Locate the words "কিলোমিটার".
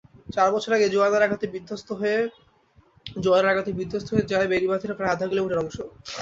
5.31-5.61